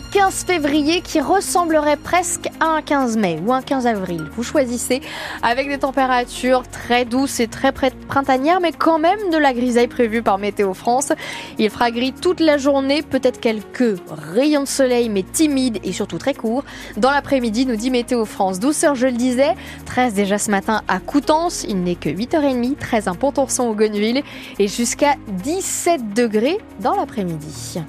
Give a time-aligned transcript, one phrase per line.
[0.00, 4.24] 15 février qui ressemblerait presque à un 15 mai ou un 15 avril.
[4.34, 5.02] Vous choisissez
[5.42, 10.22] avec des températures très douces et très printanières, mais quand même de la grisaille prévue
[10.22, 11.12] par Météo France.
[11.58, 16.16] Il fera gris toute la journée, peut-être quelques rayons de soleil, mais timides et surtout
[16.16, 16.64] très courts.
[16.96, 18.60] Dans l'après-midi, nous dit Météo France.
[18.60, 19.54] Douceur, je le disais,
[19.84, 21.66] 13 déjà ce matin à Coutances.
[21.68, 24.22] Il n'est que 8h30, 13 à Pont-Ourson au Gonneville
[24.58, 27.82] et jusqu'à 17 degrés dans l'après-midi.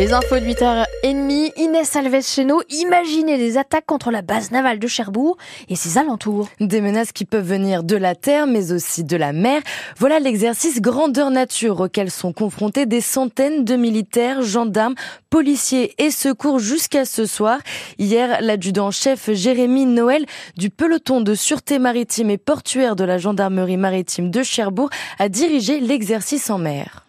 [0.00, 2.46] Les infos de 8h30, Inès Alves chez.
[2.70, 5.36] Imaginez des attaques contre la base navale de Cherbourg
[5.68, 6.48] et ses alentours.
[6.58, 9.60] Des menaces qui peuvent venir de la terre mais aussi de la mer.
[9.98, 14.94] Voilà l'exercice grandeur nature auquel sont confrontés des centaines de militaires, gendarmes,
[15.28, 17.58] policiers et secours jusqu'à ce soir.
[17.98, 20.24] Hier, l'adjudant-chef Jérémy Noël
[20.56, 24.88] du peloton de sûreté maritime et portuaire de la gendarmerie maritime de Cherbourg
[25.18, 27.04] a dirigé l'exercice en mer.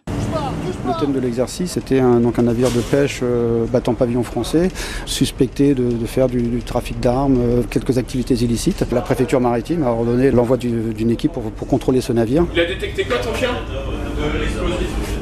[0.84, 4.68] Le thème de l'exercice était un, donc un navire de pêche euh, battant pavillon français,
[5.06, 8.84] suspecté de, faire du, trafic d'armes, euh, quelques activités illicites.
[8.90, 12.44] La préfecture maritime a ordonné l'envoi d'une équipe pour, pour, contrôler ce navire.
[12.52, 13.50] Il a détecté quoi ton chien?
[13.50, 15.21] De l'explosif.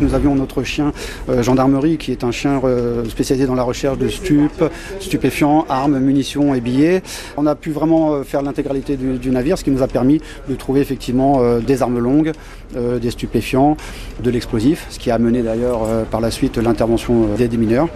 [0.00, 0.92] Nous avions notre chien
[1.28, 4.64] euh, gendarmerie qui est un chien euh, spécialisé dans la recherche de stupes,
[5.00, 7.02] stupéfiants, armes, munitions et billets.
[7.36, 10.54] On a pu vraiment euh, faire l'intégralité du, navire, ce qui nous a permis de
[10.54, 12.32] trouver effectivement des armes longues,
[12.74, 13.76] des stupéfiants,
[14.22, 15.80] de l'explosif, ce qui a amené d'ailleurs
[16.10, 17.88] par la suite l'intervention des démineurs.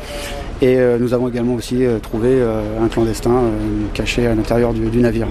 [0.63, 3.45] Et nous avons également aussi trouvé un clandestin
[3.95, 5.29] caché à l'intérieur du, navire.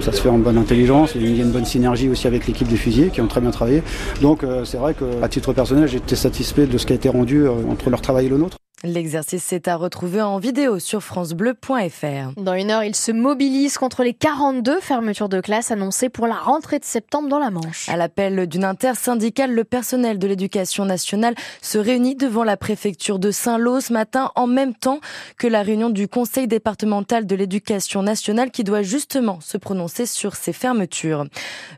[0.00, 2.68] Ça se fait en bonne intelligence, il y a une bonne synergie aussi avec l'équipe
[2.68, 3.82] des fusiliers qui ont très bien travaillé.
[4.22, 7.52] Donc c'est vrai qu'à titre personnel, j'étais satisfait de ce qui a été rendu euh,
[7.70, 8.56] entre leur travail et le nôtre.
[8.84, 12.32] L'exercice est à retrouver en vidéo sur francebleu.fr.
[12.36, 16.34] Dans une heure, il se mobilise contre les 42 fermetures de classe annoncées pour la
[16.34, 17.88] rentrée de septembre dans la Manche.
[17.88, 23.30] À l'appel d'une intersyndicale, le personnel de l'éducation nationale se réunit devant la préfecture de
[23.30, 25.00] Saint-Lô ce matin en même temps
[25.38, 30.36] que la réunion du conseil départemental de l'éducation nationale qui doit justement se prononcer sur
[30.36, 31.24] ces fermetures.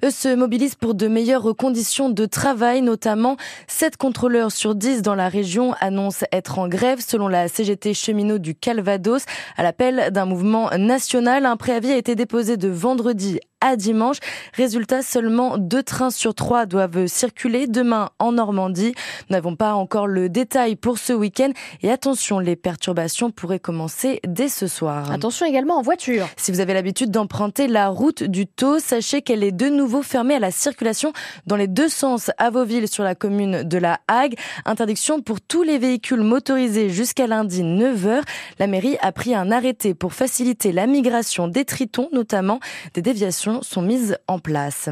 [0.05, 3.37] Eux se mobilisent pour de meilleures conditions de travail, notamment
[3.69, 8.39] 7 contrôleurs sur 10 dans la région annoncent être en grève selon la CGT cheminot
[8.39, 9.25] du Calvados.
[9.57, 14.19] À l'appel d'un mouvement national, un préavis a été déposé de vendredi à dimanche.
[14.55, 18.95] Résultat, seulement deux trains sur trois doivent circuler demain en Normandie.
[19.29, 21.51] Nous n'avons pas encore le détail pour ce week-end
[21.83, 25.11] et attention, les perturbations pourraient commencer dès ce soir.
[25.11, 26.27] Attention également en voiture.
[26.37, 30.35] Si vous avez l'habitude d'emprunter la route du Taux, sachez qu'elle est de nouveau fermée
[30.35, 31.13] à la circulation
[31.47, 34.37] dans les deux sens à Vauville sur la commune de la Hague.
[34.65, 38.23] Interdiction pour tous les véhicules motorisés jusqu'à lundi 9h.
[38.59, 42.61] La mairie a pris un arrêté pour faciliter la migration des tritons, notamment
[42.95, 44.89] des déviations sont mises en place.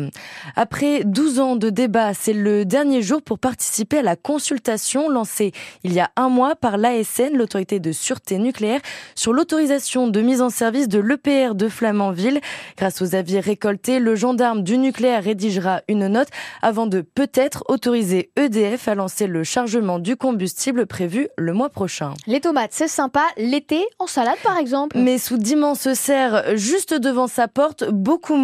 [0.56, 5.52] Après 12 ans de débat, c'est le dernier jour pour participer à la consultation lancée
[5.82, 8.80] il y a un mois par l'ASN, l'autorité de sûreté nucléaire,
[9.14, 12.40] sur l'autorisation de mise en service de l'EPR de Flamanville.
[12.76, 16.28] Grâce aux avis récoltés, le gendarme du nucléaire rédigera une note
[16.62, 22.14] avant de peut-être autoriser EDF à lancer le chargement du combustible prévu le mois prochain.
[22.26, 24.96] Les tomates, c'est sympa, l'été, en salade par exemple.
[24.98, 28.36] Mais sous d'immenses serres juste devant sa porte, beaucoup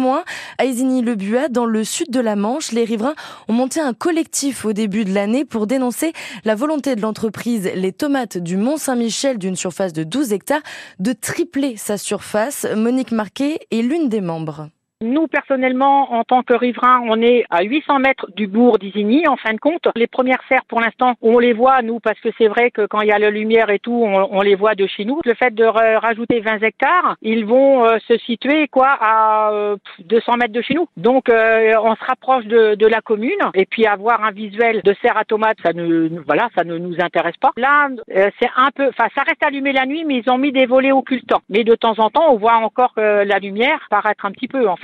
[0.57, 3.13] À Isigny-le-Buat, dans le sud de la Manche, les riverains
[3.47, 6.13] ont monté un collectif au début de l'année pour dénoncer
[6.43, 10.61] la volonté de l'entreprise Les Tomates du Mont-Saint-Michel d'une surface de 12 hectares
[10.99, 12.65] de tripler sa surface.
[12.75, 14.69] Monique Marquet est l'une des membres.
[15.01, 19.35] Nous, personnellement, en tant que riverains, on est à 800 mètres du bourg d'Isigny, en
[19.35, 19.87] fin de compte.
[19.95, 23.01] Les premières serres, pour l'instant, on les voit, nous, parce que c'est vrai que quand
[23.01, 25.19] il y a la lumière et tout, on, les voit de chez nous.
[25.25, 29.73] Le fait de rajouter 20 hectares, ils vont euh, se situer, quoi, à
[30.05, 30.87] 200 euh, mètres de chez nous.
[30.97, 33.31] Donc, euh, on se rapproche de, la commune.
[33.55, 36.95] Et puis, avoir un visuel de serre à tomates, ça ne, voilà, ça ne nous
[36.99, 37.51] intéresse pas.
[37.57, 40.67] Là, c'est un peu, enfin, ça reste allumé la nuit, mais ils ont mis des
[40.67, 41.41] volets occultants.
[41.49, 44.75] Mais de temps en temps, on voit encore la lumière paraître un petit peu, en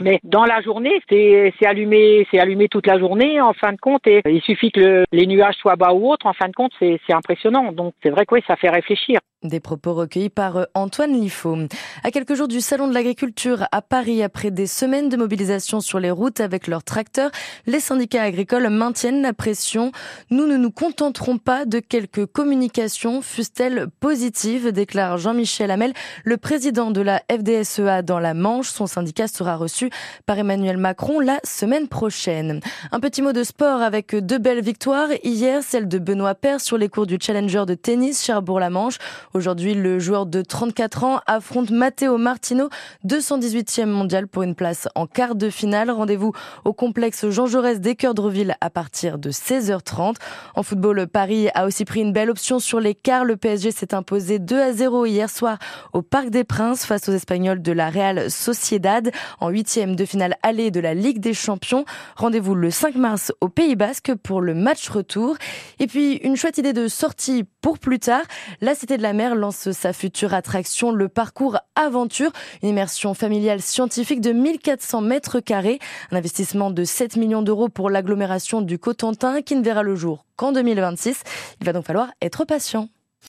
[0.00, 4.06] Mais dans la journée, c'est allumé, c'est allumé toute la journée en fin de compte.
[4.06, 6.26] Et il suffit que les nuages soient bas ou autre.
[6.26, 7.72] En fin de compte, c'est impressionnant.
[7.72, 9.20] Donc c'est vrai que oui, ça fait réfléchir.
[9.44, 11.58] Des propos recueillis par euh, Antoine Liffaut.
[12.02, 16.00] À quelques jours du Salon de l'agriculture à Paris, après des semaines de mobilisation sur
[16.00, 17.30] les routes avec leurs tracteurs,
[17.66, 19.92] les syndicats agricoles maintiennent la pression.
[20.30, 25.92] Nous ne nous contenterons pas de quelques communications, fussent-elles positives, déclare Jean-Michel Hamel,
[26.24, 28.70] le président de la FDSEA dans la Manche.
[28.70, 29.90] Son syndicat sera reçu
[30.24, 32.60] par Emmanuel Macron la semaine prochaine.
[32.92, 35.08] Un petit mot de sport avec deux belles victoires.
[35.22, 38.96] Hier, celle de Benoît Père sur les cours du Challenger de tennis Cherbourg-la-Manche.
[39.36, 42.68] Aujourd'hui, le joueur de 34 ans affronte Matteo Martino,
[43.04, 45.90] 218e mondial pour une place en quart de finale.
[45.90, 46.30] Rendez-vous
[46.64, 50.14] au complexe Jean Jaurès d'Équeurdreville à partir de 16h30.
[50.54, 53.24] En football, Paris a aussi pris une belle option sur l'écart.
[53.24, 55.58] Le PSG s'est imposé 2 à 0 hier soir
[55.92, 59.10] au Parc des Princes face aux Espagnols de la Real Sociedad
[59.40, 61.84] en huitième de finale allée de la Ligue des Champions.
[62.14, 65.34] Rendez-vous le 5 mars au Pays Basque pour le match retour.
[65.80, 68.22] Et puis, une chouette idée de sortie pour plus tard.
[68.60, 72.32] De la Lance sa future attraction, le parcours Aventure,
[72.62, 75.78] une immersion familiale scientifique de 1400 mètres carrés,
[76.10, 80.26] un investissement de 7 millions d'euros pour l'agglomération du Cotentin qui ne verra le jour
[80.36, 81.22] qu'en 2026.
[81.60, 82.88] Il va donc falloir être patient.